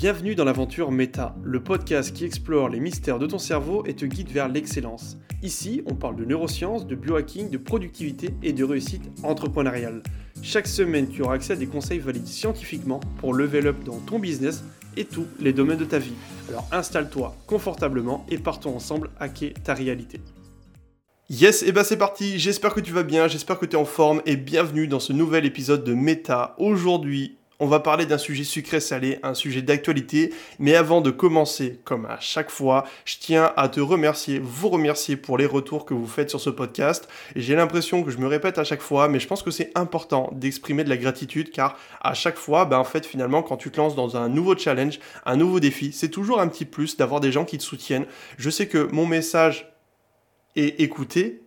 [0.00, 4.06] Bienvenue dans l'aventure Meta, le podcast qui explore les mystères de ton cerveau et te
[4.06, 5.18] guide vers l'excellence.
[5.42, 10.02] Ici, on parle de neurosciences, de biohacking, de productivité et de réussite entrepreneuriale.
[10.40, 14.18] Chaque semaine, tu auras accès à des conseils validés scientifiquement pour level up dans ton
[14.18, 14.64] business
[14.96, 16.14] et tous les domaines de ta vie.
[16.48, 20.18] Alors installe-toi confortablement et partons ensemble hacker ta réalité.
[21.28, 23.84] Yes, et bah c'est parti, j'espère que tu vas bien, j'espère que tu es en
[23.84, 26.56] forme et bienvenue dans ce nouvel épisode de Meta.
[26.56, 30.32] Aujourd'hui, on va parler d'un sujet sucré-salé, un sujet d'actualité.
[30.58, 35.16] Mais avant de commencer, comme à chaque fois, je tiens à te remercier, vous remercier
[35.16, 37.08] pour les retours que vous faites sur ce podcast.
[37.36, 40.30] J'ai l'impression que je me répète à chaque fois, mais je pense que c'est important
[40.32, 43.76] d'exprimer de la gratitude car à chaque fois, ben en fait, finalement, quand tu te
[43.76, 47.30] lances dans un nouveau challenge, un nouveau défi, c'est toujours un petit plus d'avoir des
[47.30, 48.06] gens qui te soutiennent.
[48.38, 49.70] Je sais que mon message
[50.56, 51.42] est écouté,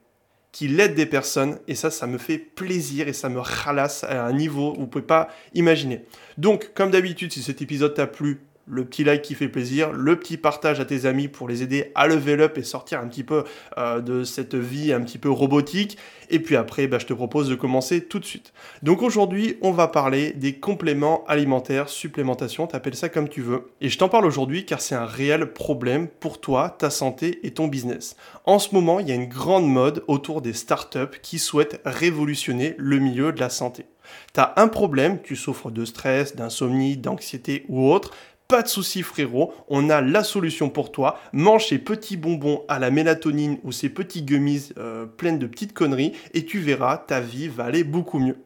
[0.54, 4.24] qui aide des personnes et ça, ça me fait plaisir et ça me ralasse à
[4.24, 6.06] un niveau où vous pouvez pas imaginer.
[6.38, 10.18] Donc, comme d'habitude, si cet épisode t'a plu, le petit like qui fait plaisir, le
[10.18, 13.24] petit partage à tes amis pour les aider à level up et sortir un petit
[13.24, 13.44] peu
[13.78, 15.98] euh, de cette vie un petit peu robotique.
[16.30, 18.54] Et puis après, bah, je te propose de commencer tout de suite.
[18.82, 23.72] Donc aujourd'hui, on va parler des compléments alimentaires, supplémentation, t'appelles ça comme tu veux.
[23.82, 27.52] Et je t'en parle aujourd'hui car c'est un réel problème pour toi, ta santé et
[27.52, 28.16] ton business.
[28.46, 32.76] En ce moment, il y a une grande mode autour des startups qui souhaitent révolutionner
[32.78, 33.86] le milieu de la santé.
[34.34, 38.12] T'as un problème, tu souffres de stress, d'insomnie, d'anxiété ou autre,
[38.48, 41.20] pas de souci frérot, on a la solution pour toi.
[41.32, 45.74] Mange ces petits bonbons à la mélatonine ou ces petits gummies euh, pleines de petites
[45.74, 48.38] conneries et tu verras, ta vie va aller beaucoup mieux.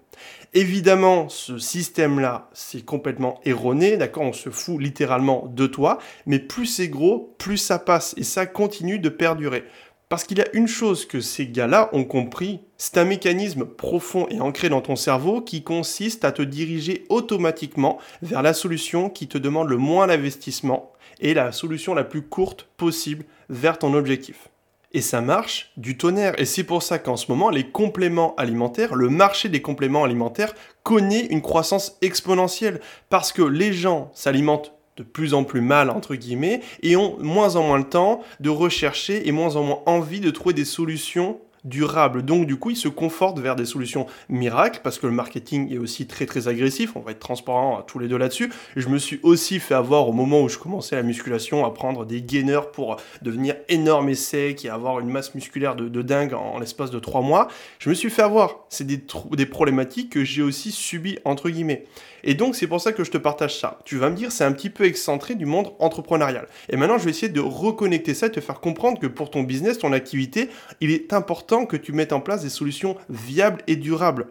[0.54, 4.24] Évidemment, ce système-là, c'est complètement erroné, d'accord?
[4.24, 8.46] On se fout littéralement de toi, mais plus c'est gros, plus ça passe et ça
[8.46, 9.66] continue de perdurer.
[10.10, 14.26] Parce qu'il y a une chose que ces gars-là ont compris, c'est un mécanisme profond
[14.30, 19.28] et ancré dans ton cerveau qui consiste à te diriger automatiquement vers la solution qui
[19.28, 24.48] te demande le moins d'investissement et la solution la plus courte possible vers ton objectif.
[24.94, 26.40] Et ça marche du tonnerre.
[26.40, 30.54] Et c'est pour ça qu'en ce moment, les compléments alimentaires, le marché des compléments alimentaires
[30.84, 32.80] connaît une croissance exponentielle.
[33.10, 37.56] Parce que les gens s'alimentent de plus en plus mal, entre guillemets, et ont moins
[37.56, 41.40] en moins le temps de rechercher et moins en moins envie de trouver des solutions
[41.68, 42.24] durables.
[42.24, 45.78] Donc du coup, ils se confortent vers des solutions miracles parce que le marketing est
[45.78, 46.96] aussi très très agressif.
[46.96, 48.52] On va être transparent tous les deux là-dessus.
[48.76, 52.06] Je me suis aussi fait avoir au moment où je commençais la musculation à prendre
[52.06, 56.60] des gainers pour devenir énorme et sec et avoir une masse musculaire de, dingue en,
[56.60, 57.48] l'espace de trois mois.
[57.80, 58.66] Je me suis fait avoir.
[58.70, 59.02] C'est des,
[59.32, 61.86] des problématiques que j'ai aussi subies entre guillemets.
[62.24, 63.80] Et donc, c'est pour ça que je te partage ça.
[63.86, 66.48] Tu vas me dire, c'est un petit peu excentré du monde entrepreneurial.
[66.70, 69.44] Et maintenant, je vais essayer de reconnecter ça et te faire comprendre que pour ton
[69.44, 70.50] business, ton activité,
[70.82, 74.28] il est important que tu mettes en place des solutions viables et durables.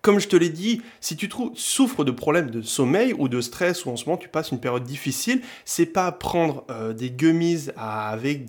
[0.00, 3.84] Comme je te l'ai dit, si tu souffres de problèmes de sommeil ou de stress
[3.84, 7.66] ou en ce moment tu passes une période difficile, c'est pas prendre euh, des gummies
[7.76, 8.42] avec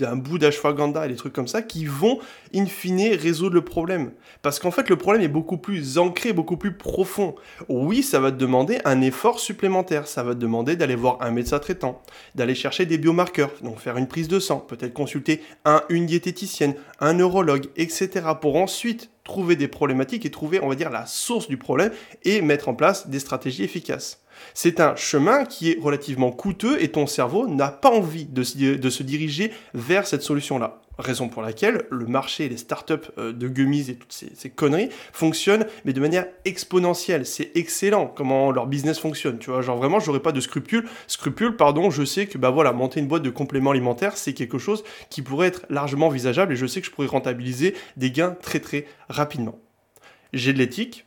[0.00, 2.20] un bout d'ashwagandha et des trucs comme ça qui vont
[2.54, 4.12] in fine résoudre le problème.
[4.42, 7.34] Parce qu'en fait le problème est beaucoup plus ancré, beaucoup plus profond.
[7.68, 11.32] Oui, ça va te demander un effort supplémentaire, ça va te demander d'aller voir un
[11.32, 12.00] médecin traitant,
[12.36, 16.74] d'aller chercher des biomarqueurs, donc faire une prise de sang, peut-être consulter un, une diététicienne,
[17.00, 18.24] un neurologue, etc.
[18.40, 21.92] pour ensuite trouver des problématiques et trouver, on va dire, la source du problème
[22.24, 24.21] et mettre en place des stratégies efficaces.
[24.54, 29.02] C'est un chemin qui est relativement coûteux et ton cerveau n'a pas envie de, se
[29.02, 30.80] diriger vers cette solution-là.
[30.98, 35.64] Raison pour laquelle le marché, les startups euh, de gummies et toutes ces, conneries fonctionnent,
[35.86, 37.24] mais de manière exponentielle.
[37.24, 39.38] C'est excellent comment leur business fonctionne.
[39.38, 40.86] Tu vois, genre vraiment, j'aurais pas de scrupules.
[41.06, 44.58] Scrupules, pardon, je sais que bah voilà, monter une boîte de compléments alimentaires, c'est quelque
[44.58, 48.36] chose qui pourrait être largement envisageable et je sais que je pourrais rentabiliser des gains
[48.42, 49.58] très très rapidement.
[50.34, 51.06] J'ai de l'éthique,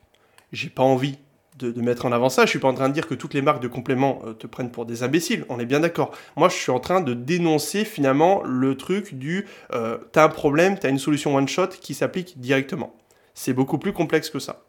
[0.52, 1.17] j'ai pas envie
[1.57, 2.45] de, mettre en avant ça.
[2.45, 4.47] Je suis pas en train de dire que toutes les marques de compléments euh, te
[4.47, 5.45] prennent pour des imbéciles.
[5.49, 6.11] On est bien d'accord.
[6.35, 10.77] Moi, je suis en train de dénoncer finalement le truc du euh, t'as un problème,
[10.77, 12.95] t'as une solution one shot qui s'applique directement.
[13.33, 14.63] C'est beaucoup plus complexe que ça.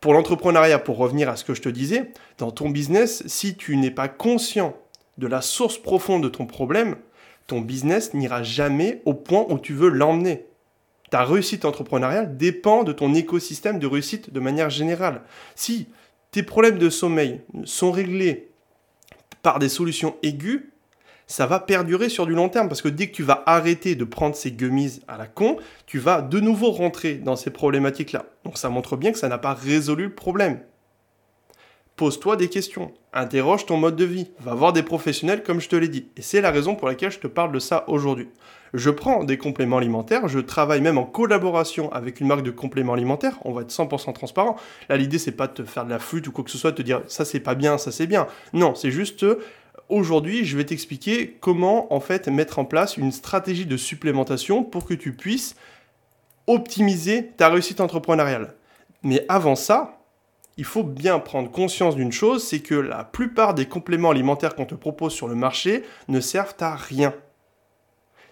[0.00, 3.76] Pour l'entrepreneuriat, pour revenir à ce que je te disais, dans ton business, si tu
[3.76, 4.76] n'es pas conscient
[5.18, 6.96] de la source profonde de ton problème,
[7.48, 10.46] ton business n'ira jamais au point où tu veux l'emmener.
[11.10, 15.22] Ta réussite entrepreneuriale dépend de ton écosystème de réussite de manière générale.
[15.54, 15.88] Si
[16.30, 18.50] tes problèmes de sommeil sont réglés
[19.42, 20.62] par des solutions aiguës,
[21.26, 24.04] ça va perdurer sur du long terme parce que dès que tu vas arrêter de
[24.04, 28.24] prendre ces gummies à la con, tu vas de nouveau rentrer dans ces problématiques-là.
[28.44, 30.60] Donc ça montre bien que ça n'a pas résolu le problème.
[31.98, 35.76] Pose-toi des questions, interroge ton mode de vie, va voir des professionnels comme je te
[35.76, 36.06] l'ai dit.
[36.16, 38.28] Et c'est la raison pour laquelle je te parle de ça aujourd'hui.
[38.72, 42.92] Je prends des compléments alimentaires, je travaille même en collaboration avec une marque de compléments
[42.92, 44.56] alimentaires, on va être 100% transparent.
[44.88, 46.70] Là l'idée c'est pas de te faire de la flûte ou quoi que ce soit,
[46.70, 48.28] de te dire ça c'est pas bien, ça c'est bien.
[48.52, 49.26] Non, c'est juste
[49.88, 54.86] aujourd'hui je vais t'expliquer comment en fait mettre en place une stratégie de supplémentation pour
[54.86, 55.56] que tu puisses
[56.46, 58.54] optimiser ta réussite entrepreneuriale.
[59.02, 59.97] Mais avant ça,
[60.58, 64.66] il faut bien prendre conscience d'une chose, c'est que la plupart des compléments alimentaires qu'on
[64.66, 67.14] te propose sur le marché ne servent à rien.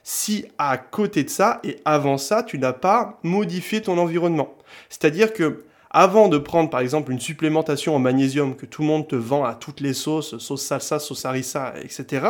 [0.03, 4.55] Si à côté de ça et avant ça, tu n'as pas modifié ton environnement.
[4.89, 9.07] C'est-à-dire que avant de prendre par exemple une supplémentation en magnésium que tout le monde
[9.07, 12.27] te vend à toutes les sauces, sauce salsa, sauce harissa, etc.,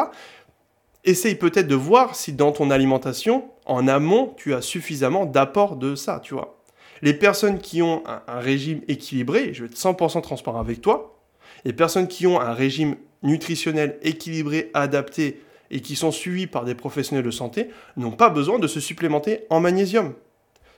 [1.04, 5.94] essaye peut-être de voir si dans ton alimentation, en amont, tu as suffisamment d'apport de
[5.94, 6.56] ça, tu vois.
[7.02, 11.18] Les personnes qui ont un, régime équilibré, je vais être 100% transparent avec toi,
[11.64, 16.74] les personnes qui ont un régime nutritionnel équilibré, adapté et qui sont suivies par des
[16.74, 20.14] professionnels de santé n'ont pas besoin de se supplémenter en magnésium.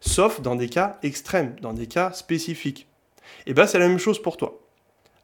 [0.00, 2.86] Sauf dans des cas extrêmes, dans des cas spécifiques.
[3.46, 4.60] Et bien c'est la même chose pour toi.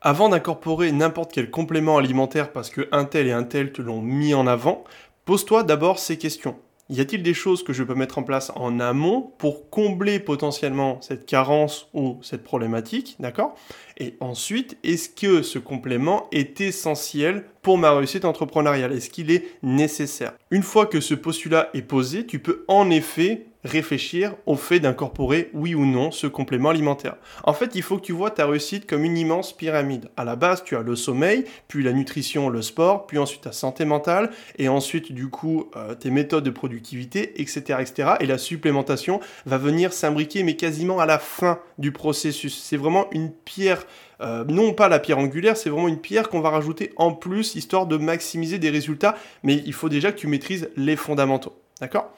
[0.03, 4.03] Avant d'incorporer n'importe quel complément alimentaire parce que un tel et un tel te l'ont
[4.03, 4.85] mis en avant,
[5.25, 6.59] pose-toi d'abord ces questions.
[6.91, 11.01] Y a-t-il des choses que je peux mettre en place en amont pour combler potentiellement
[11.01, 13.55] cette carence ou cette problématique, d'accord?
[13.97, 18.93] Et ensuite, est-ce que ce complément est essentiel pour ma réussite entrepreneuriale?
[18.93, 20.35] Est-ce qu'il est nécessaire?
[20.51, 25.51] Une fois que ce postulat est posé, tu peux en effet réfléchir au fait d'incorporer
[25.55, 27.17] oui ou non ce complément alimentaire.
[27.45, 30.11] En fait, il faut que tu vois ta réussite comme une immense pyramide.
[30.17, 33.53] À la base, tu as le sommeil, puis la nutrition, le sport, puis ensuite ta
[33.53, 38.11] santé mentale, et ensuite du coup euh, tes méthodes de productivité, etc., etc.
[38.21, 42.63] Et la supplémentation va venir s'imbriquer, mais quasiment à la fin du processus.
[42.63, 43.87] C'est vraiment une pierre
[44.21, 47.57] euh, non pas la pierre angulaire, c'est vraiment une pierre qu'on va rajouter en plus,
[47.57, 51.57] histoire de maximiser des résultats, mais il faut déjà que tu maîtrises les fondamentaux.
[51.81, 52.13] D'accord?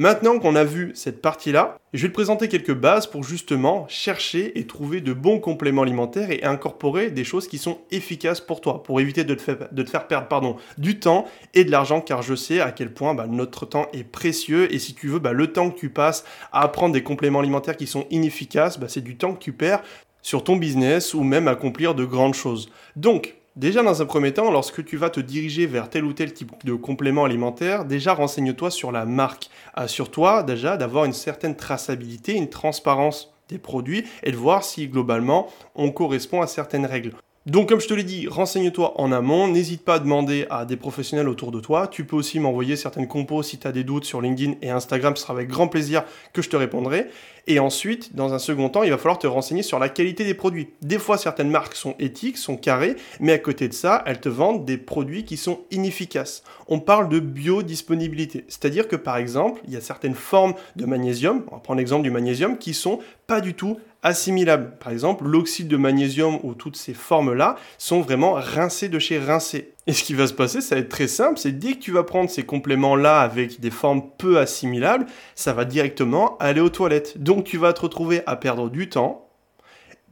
[0.00, 4.58] Maintenant qu'on a vu cette partie-là, je vais te présenter quelques bases pour justement chercher
[4.58, 8.82] et trouver de bons compléments alimentaires et incorporer des choses qui sont efficaces pour toi,
[8.82, 12.72] pour éviter de te faire, perdre du temps et de l'argent, car je sais à
[12.72, 15.78] quel point bah, notre temps est précieux et si tu veux, bah, le temps que
[15.78, 19.40] tu passes à apprendre des compléments alimentaires qui sont inefficaces, bah, c'est du temps que
[19.40, 19.82] tu perds
[20.22, 22.70] sur ton business ou même accomplir de grandes choses.
[22.96, 26.32] Donc, Déjà dans un premier temps, lorsque tu vas te diriger vers tel ou tel
[26.32, 29.50] type de complément alimentaire, déjà renseigne-toi sur la marque.
[29.74, 35.48] Assure-toi déjà d'avoir une certaine traçabilité, une transparence des produits et de voir si globalement
[35.74, 37.12] on correspond à certaines règles.
[37.50, 40.76] Donc comme je te l'ai dit, renseigne-toi en amont, n'hésite pas à demander à des
[40.76, 41.88] professionnels autour de toi.
[41.88, 45.16] Tu peux aussi m'envoyer certaines compos si tu as des doutes sur LinkedIn et Instagram,
[45.16, 47.08] ce sera avec grand plaisir que je te répondrai.
[47.48, 50.34] Et ensuite, dans un second temps, il va falloir te renseigner sur la qualité des
[50.34, 50.68] produits.
[50.82, 54.28] Des fois, certaines marques sont éthiques, sont carrées, mais à côté de ça, elles te
[54.28, 56.44] vendent des produits qui sont inefficaces.
[56.68, 61.42] On parle de biodisponibilité, c'est-à-dire que par exemple, il y a certaines formes de magnésium,
[61.50, 64.76] on va prendre l'exemple du magnésium, qui sont pas du tout assimilables.
[64.78, 69.74] Par exemple, l'oxyde de magnésium ou toutes ces formes-là sont vraiment rincées de chez rincées.
[69.86, 71.92] Et ce qui va se passer, ça va être très simple, c'est dès que tu
[71.92, 77.22] vas prendre ces compléments-là avec des formes peu assimilables, ça va directement aller aux toilettes.
[77.22, 79.28] Donc tu vas te retrouver à perdre du temps,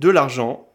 [0.01, 0.68] de l'argent,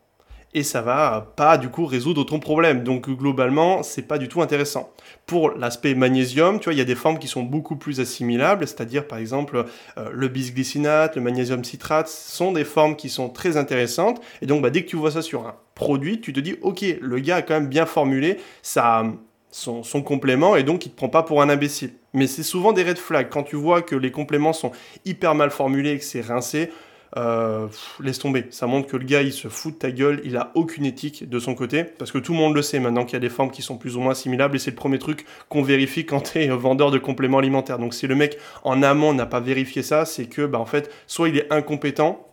[0.54, 2.84] et ça va pas du coup résoudre ton problème.
[2.84, 4.92] Donc globalement, c'est pas du tout intéressant.
[5.26, 8.68] Pour l'aspect magnésium, tu vois, il y a des formes qui sont beaucoup plus assimilables,
[8.68, 9.66] c'est-à-dire par exemple
[9.98, 14.22] euh, le bisglycinate, le magnésium citrate, sont des formes qui sont très intéressantes.
[14.42, 16.86] Et donc bah, dès que tu vois ça sur un produit, tu te dis ok,
[17.02, 21.24] le gars a quand même bien formulé son, complément et donc il te prend pas
[21.24, 21.94] pour un imbécile.
[22.14, 24.72] Mais c'est souvent des red flags quand tu vois que les compléments sont
[25.06, 26.70] hyper mal formulés et que c'est rincé.
[27.16, 27.68] Euh,
[28.00, 28.46] laisse tomber.
[28.50, 31.30] Ça montre que le gars, il se fout de ta gueule, il a aucune éthique
[31.30, 33.30] de son côté, parce que tout le monde le sait maintenant qu'il y a des
[33.30, 36.22] formes qui sont plus ou moins assimilables, et c'est le premier truc qu'on vérifie quand
[36.22, 37.78] tu es vendeur de compléments alimentaires.
[37.78, 40.90] Donc si le mec en amont n'a pas vérifié ça, c'est que, bah, en fait,
[41.06, 42.26] soit il est incompétent,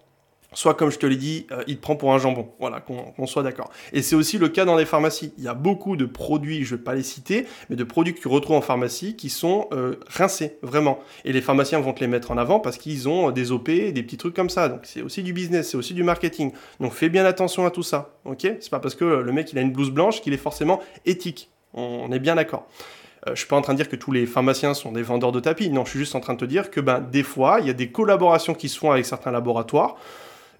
[0.52, 2.50] soit comme je te l'ai dit, euh, il te prend pour un jambon.
[2.58, 3.70] Voilà, qu'on soit d'accord.
[3.92, 5.32] Et c'est aussi le cas dans les pharmacies.
[5.38, 8.14] Il y a beaucoup de produits, je ne vais pas les citer, mais de produits
[8.14, 11.00] que tu retrouves en pharmacie qui sont euh, rincés, vraiment.
[11.24, 14.02] Et les pharmaciens vont te les mettre en avant parce qu'ils ont des OP, des
[14.02, 14.68] petits trucs comme ça.
[14.68, 16.52] Donc c'est aussi du business, c'est aussi du marketing.
[16.80, 18.42] Donc fais bien attention à tout ça, ok?
[18.60, 21.50] C'est pas parce que le mec il a une blouse blanche qu'il est forcément éthique.
[21.74, 22.66] On est bien d'accord.
[23.26, 25.32] Euh, je suis pas en train de dire que tous les pharmaciens sont des vendeurs
[25.32, 25.70] de tapis.
[25.70, 27.70] Non, je suis juste en train de te dire que ben, des fois, il y
[27.70, 29.96] a des collaborations qui se font avec certains laboratoires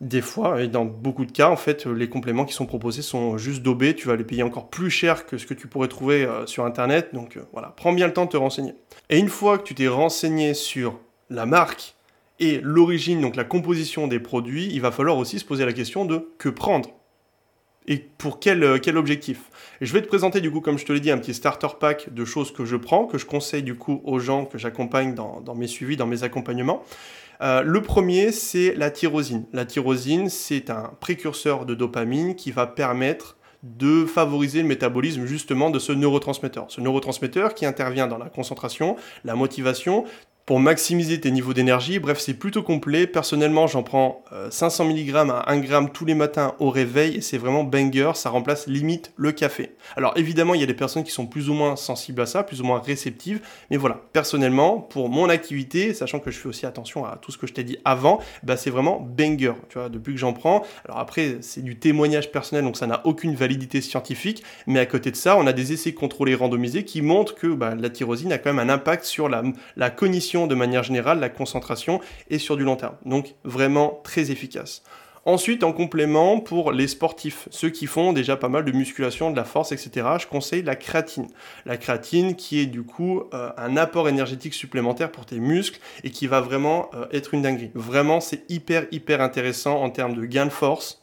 [0.00, 3.37] des fois, et dans beaucoup de cas, en fait, les compléments qui sont proposés sont
[3.37, 3.95] juste daubés.
[3.95, 6.64] Tu vas les payer encore plus cher que ce que tu pourrais trouver euh, sur
[6.64, 7.11] Internet.
[7.12, 8.75] Donc euh, voilà, prends bien le temps de te renseigner.
[9.11, 11.95] Et une fois que tu t'es renseigné sur la marque
[12.38, 16.07] et l'origine, donc la composition des produits, il va falloir aussi se poser la question
[16.07, 16.88] de que prendre.
[17.87, 19.50] et pour quel, quel objectif
[19.83, 22.14] Je vais te présenter du coup, comme je te l'ai dit, un petit starter pack
[22.14, 25.54] de choses que je prends, que je conseille du coup aux gens que j'accompagne dans
[25.54, 26.83] mes suivis, dans mes accompagnements.
[27.42, 29.44] Euh, le premier, c'est la tyrosine.
[29.52, 35.70] La tyrosine, c'est un précurseur de dopamine qui va permettre de favoriser le métabolisme justement
[35.70, 36.66] de ce neurotransmetteur.
[36.68, 40.04] Ce neurotransmetteur qui intervient dans la concentration, la motivation,
[40.50, 42.00] pour maximiser tes niveaux d'énergie.
[42.00, 43.07] Bref, c'est plutôt complet.
[43.07, 47.38] Personnellement, j'en prends 500 euh, mg à 1 g tous les matins au réveil c'est
[47.38, 48.11] vraiment banger.
[48.16, 49.76] Ça remplace limite le café.
[49.97, 52.42] Alors évidemment, il y a des personnes qui sont plus ou moins sensibles à ça,
[52.42, 53.40] plus ou moins réceptives.
[53.71, 57.38] Mais voilà, personnellement, pour mon activité, sachant que je fais aussi attention à tout ce
[57.38, 59.52] que je t'ai dit avant, bah, c'est vraiment banger.
[59.69, 60.64] Tu vois, depuis que j'en prends.
[60.85, 64.42] Alors après, c'est du témoignage personnel, donc ça n'a aucune validité scientifique.
[64.66, 67.76] Mais à côté de ça, on a des essais contrôlés randomisés qui montrent que bah,
[67.76, 72.00] la tyrosine a quand même un impact sur la cognition de manière générale, la concentration
[72.28, 72.97] et sur du long terme.
[73.04, 74.82] Donc vraiment très efficace.
[75.26, 79.37] Ensuite, en complément, pour les sportifs, ceux qui font déjà pas mal de musculation, de
[79.37, 81.28] la force, etc., je conseille la créatine.
[81.66, 86.11] La créatine qui est du coup euh, un apport énergétique supplémentaire pour tes muscles et
[86.11, 87.70] qui va vraiment euh, être une dinguerie.
[87.75, 91.02] Vraiment, c'est hyper, hyper intéressant en termes de gain de force,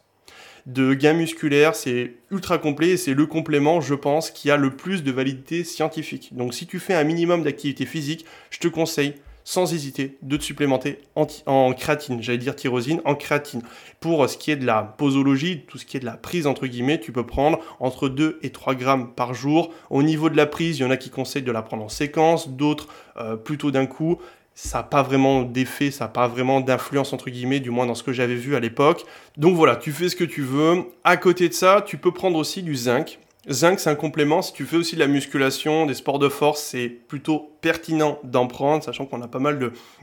[0.65, 4.75] de gain musculaire, c'est ultra complet et c'est le complément, je pense, qui a le
[4.75, 6.35] plus de validité scientifique.
[6.35, 9.13] Donc si tu fais un minimum d'activité physique, je te conseille
[9.47, 13.61] sans hésiter de te supplémenter en, créatine, j'allais dire tyrosine, en créatine.
[14.01, 16.67] Pour ce qui est de la posologie, tout ce qui est de la prise entre
[16.67, 19.71] guillemets, tu peux prendre entre 2 et 3 grammes par jour.
[19.89, 21.87] Au niveau de la prise, il y en a qui conseillent de la prendre en
[21.87, 24.17] séquence, d'autres euh, plutôt d'un coup
[24.53, 27.93] ça n'a pas vraiment d'effet, ça n'a pas vraiment d'influence entre guillemets, du moins dans
[27.93, 29.05] ce que j'avais vu à l'époque.
[29.37, 30.83] Donc voilà, tu fais ce que tu veux.
[31.03, 33.19] À côté de ça, tu peux prendre aussi du zinc.
[33.49, 34.41] Zinc, c'est un complément.
[34.41, 38.45] Si tu fais aussi de la musculation, des sports de force, c'est plutôt pertinent d'en
[38.45, 39.57] prendre, sachant qu'on a pas mal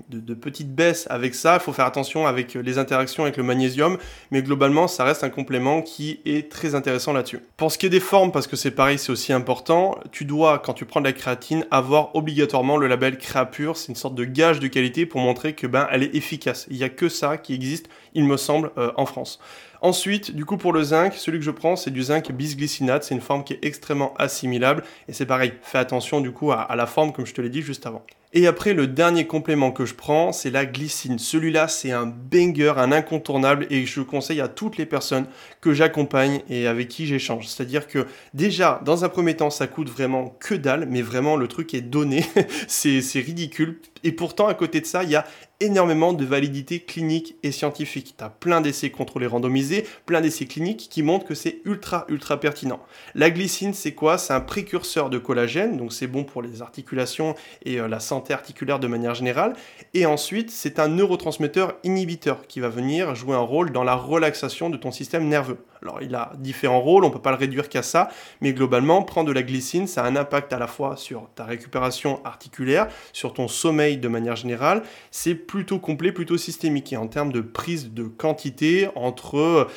[0.08, 1.54] de, petites baisses avec ça.
[1.56, 3.98] Il faut faire attention avec les interactions avec le magnésium,
[4.30, 7.40] mais globalement, ça reste un complément qui est très intéressant là-dessus.
[7.58, 10.58] Pour ce qui est des formes, parce que c'est pareil, c'est aussi important, tu dois,
[10.58, 13.76] quand tu prends de la créatine, avoir obligatoirement le label Créapure.
[13.76, 16.66] C'est une sorte de gage de qualité pour montrer que ben, elle est efficace.
[16.70, 19.38] Il n'y a que ça qui existe, il me semble, euh, en France.
[19.84, 23.04] Ensuite, du coup, pour le zinc, celui que je prends, c'est du zinc bisglycinate.
[23.04, 24.82] C'est une forme qui est extrêmement assimilable.
[25.08, 27.60] Et c'est pareil, fais attention du coup à, la forme, comme je te l'ai dit
[27.60, 28.02] juste avant.
[28.32, 31.18] Et après, le dernier complément que je prends, c'est la glycine.
[31.18, 35.26] Celui-là, c'est un banger, un incontournable, et je conseille à toutes les personnes
[35.60, 37.46] que j'accompagne et avec qui j'échange.
[37.46, 41.46] C'est-à-dire que déjà, dans un premier temps, ça coûte vraiment que dalle, mais vraiment le
[41.46, 42.24] truc est donné.
[42.66, 43.80] c'est ridicule.
[44.02, 45.26] Et pourtant, à côté de ça, il y a
[45.64, 48.14] énormément de validité clinique et scientifique.
[48.16, 52.38] Tu as plein d'essais contrôlés randomisés, plein d'essais cliniques qui montrent que c'est ultra ultra
[52.38, 52.80] pertinent.
[53.14, 54.18] La glycine, c'est quoi?
[54.18, 58.34] C'est un précurseur de collagène, donc c'est bon pour les articulations et euh, la santé
[58.34, 59.54] articulaire de manière générale.
[59.94, 64.70] Et ensuite, c'est un neurotransmetteur inhibiteur qui va venir jouer un rôle dans la relaxation
[64.70, 65.58] de ton système nerveux.
[65.84, 68.08] Alors il a différents rôles, on ne peut pas le réduire qu'à ça,
[68.40, 71.44] mais globalement, prendre de la glycine, ça a un impact à la fois sur ta
[71.44, 74.82] récupération articulaire, sur ton sommeil de manière générale.
[75.10, 76.92] C'est plutôt complet, plutôt systémique.
[76.92, 79.68] Et en termes de prise de quantité, entre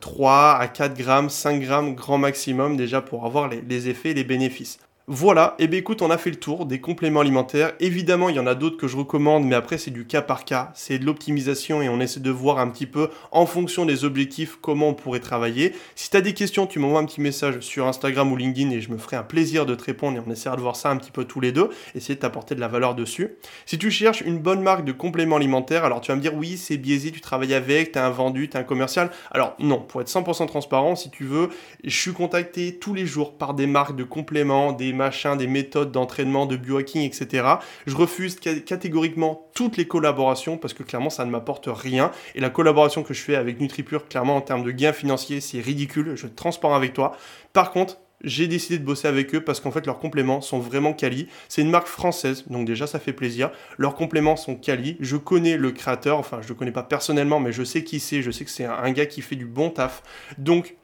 [0.00, 4.10] 3 euh, à 4 grammes, 5 grammes grand maximum déjà pour avoir les, les effets
[4.10, 4.78] et les bénéfices.
[5.08, 7.72] Voilà, et eh bien écoute, on a fait le tour des compléments alimentaires.
[7.80, 10.44] Évidemment, il y en a d'autres que je recommande, mais après c'est du cas par
[10.44, 14.04] cas, c'est de l'optimisation et on essaie de voir un petit peu en fonction des
[14.04, 15.72] objectifs comment on pourrait travailler.
[15.96, 18.80] Si tu as des questions, tu m'envoies un petit message sur Instagram ou LinkedIn et
[18.80, 20.96] je me ferai un plaisir de te répondre et on essaiera de voir ça un
[20.98, 23.30] petit peu tous les deux, essayer de t'apporter de la valeur dessus.
[23.66, 26.56] Si tu cherches une bonne marque de compléments alimentaires, alors tu vas me dire oui,
[26.56, 29.10] c'est biaisé, tu travailles avec, tu as un vendu, tu as un commercial.
[29.32, 31.48] Alors non, pour être 100% transparent, si tu veux,
[31.82, 35.92] je suis contacté tous les jours par des marques de compléments, des machin, des méthodes
[35.92, 37.46] d'entraînement, de biohacking, etc.
[37.86, 42.10] Je refuse catégoriquement toutes les collaborations parce que clairement ça ne m'apporte rien.
[42.34, 45.60] Et la collaboration que je fais avec NutriPure, clairement en termes de gains financiers, c'est
[45.60, 46.12] ridicule.
[46.16, 47.16] Je transparent avec toi.
[47.52, 50.92] Par contre, j'ai décidé de bosser avec eux parce qu'en fait leurs compléments sont vraiment
[50.92, 51.28] quali.
[51.48, 53.50] C'est une marque française, donc déjà ça fait plaisir.
[53.78, 54.96] Leurs compléments sont quali.
[55.00, 58.22] Je connais le créateur, enfin je le connais pas personnellement, mais je sais qui c'est.
[58.22, 60.02] Je sais que c'est un gars qui fait du bon taf.
[60.38, 60.76] Donc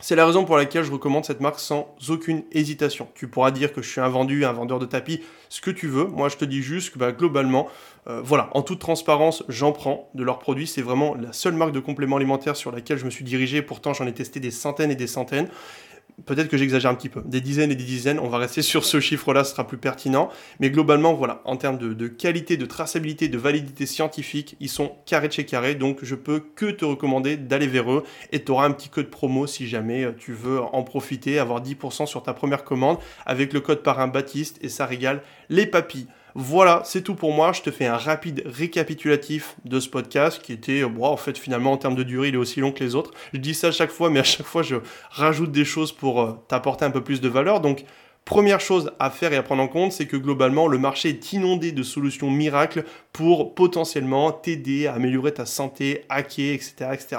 [0.00, 3.08] c'est la raison pour laquelle je recommande cette marque sans aucune hésitation.
[3.14, 5.86] Tu pourras dire que je suis un vendu, un vendeur de tapis, ce que tu
[5.86, 6.04] veux.
[6.06, 7.68] Moi, je te dis juste que bah, globalement,
[8.08, 10.66] euh, voilà, en toute transparence, j'en prends de leurs produits.
[10.66, 13.62] C'est vraiment la seule marque de complément alimentaire sur laquelle je me suis dirigé.
[13.62, 15.48] Pourtant, j'en ai testé des centaines et des centaines
[16.26, 18.84] peut-être que j'exagère un petit peu, des dizaines et des dizaines, on va rester sur
[18.84, 20.30] ce chiffre-là, ce sera plus pertinent,
[20.60, 25.28] mais globalement, voilà, en termes de, qualité, de traçabilité, de validité scientifique, ils sont carré
[25.28, 28.66] de chez carré, donc je peux que te recommander d'aller vers eux, et tu auras
[28.66, 32.32] un petit code promo si jamais euh, tu veux en profiter, avoir 10% sur ta
[32.32, 36.06] première commande, avec le code parrain Baptiste, et ça régale les papilles.
[36.36, 37.52] Voilà, c'est tout pour moi.
[37.52, 41.72] Je te fais un rapide récapitulatif de ce podcast qui était, bon, en fait, finalement,
[41.72, 43.12] en termes de durée, il est aussi long que les autres.
[43.32, 44.76] Je dis ça à chaque fois, mais à chaque fois, je
[45.10, 47.60] rajoute des choses pour euh, t'apporter un peu plus de valeur.
[47.60, 47.84] Donc,
[48.24, 51.32] Première chose à faire et à prendre en compte, c'est que globalement, le marché est
[51.34, 56.72] inondé de solutions miracles pour potentiellement t'aider à améliorer ta santé, hacker, etc.
[56.94, 57.16] etc.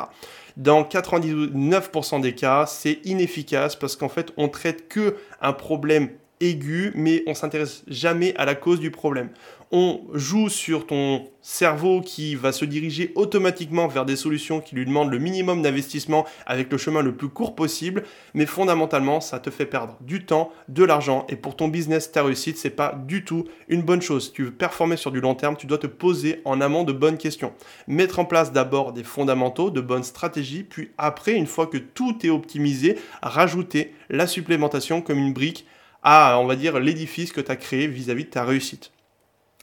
[0.58, 6.92] Dans 99% des cas, c'est inefficace parce qu'en fait, on traite que un problème aigu,
[6.96, 9.30] mais on s'intéresse jamais à la cause du problème
[9.72, 14.86] on joue sur ton cerveau qui va se diriger automatiquement vers des solutions qui lui
[14.86, 19.50] demandent le minimum d'investissement avec le chemin le plus court possible, mais fondamentalement, ça te
[19.50, 23.26] fait perdre du temps, de l'argent et pour ton business, ta réussite, c'est pas du
[23.26, 24.32] tout une bonne chose.
[24.34, 27.18] Tu veux performer sur du long terme, tu dois te poser en amont de bonnes
[27.18, 27.52] questions.
[27.88, 32.18] Mettre en place d'abord des fondamentaux, de bonnes stratégies, puis après, une fois que tout
[32.24, 35.66] est optimisé, rajouter la supplémentation comme une brique
[36.06, 38.92] à, on va dire, l'édifice que tu as créé vis-à-vis -vis de ta réussite.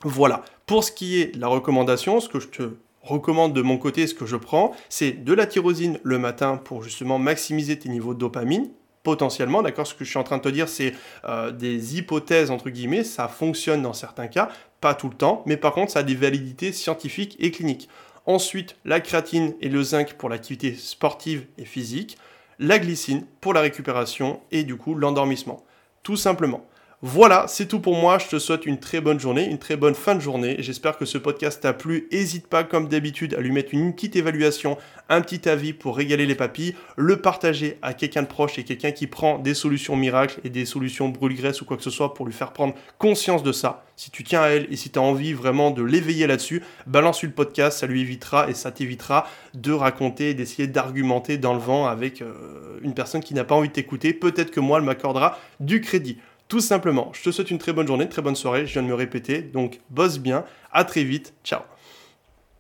[0.02, 0.44] Voilà.
[0.66, 2.62] Pour ce qui est de la recommandation, ce que je te
[3.02, 6.82] recommande de mon côté, ce que je prends, c'est de la tyrosine le matin pour
[6.82, 8.70] justement maximiser tes niveaux de dopamine,
[9.02, 9.86] potentiellement, d'accord?
[9.86, 10.94] Ce que je suis en train de te dire, c'est
[11.24, 15.56] euh, des hypothèses, entre guillemets, ça fonctionne dans certains cas, pas tout le temps, mais
[15.56, 17.88] par contre, ça a des validités scientifiques et cliniques.
[18.26, 22.18] Ensuite, la créatine et le zinc pour l'activité sportive et physique,
[22.58, 25.64] la glycine pour la récupération et du coup l'endormissement.
[26.02, 26.66] Tout simplement.
[27.04, 28.18] Voilà, c'est tout pour moi.
[28.18, 30.54] Je te souhaite une très bonne journée, une très bonne fin de journée.
[30.60, 32.06] J'espère que ce podcast t'a plu.
[32.12, 34.78] N'hésite pas, comme d'habitude, à lui mettre une petite évaluation,
[35.08, 38.92] un petit avis pour régaler les papilles, le partager à quelqu'un de proche et quelqu'un
[38.92, 42.24] qui prend des solutions miracles et des solutions brûle-graisse ou quoi que ce soit pour
[42.24, 43.84] lui faire prendre conscience de ça.
[43.96, 47.28] Si tu tiens à elle et si tu as envie vraiment de l'éveiller là-dessus, balance-lui
[47.28, 51.60] le podcast, ça lui évitera et ça t'évitera de raconter et d'essayer d'argumenter dans le
[51.60, 54.12] vent avec euh, une personne qui n'a pas envie de t'écouter.
[54.12, 56.18] Peut-être que moi, elle m'accordera du crédit.
[56.52, 58.86] Tout simplement, je te souhaite une très bonne journée, très bonne soirée, je viens de
[58.86, 61.62] me répéter, donc bosse bien, à très vite, ciao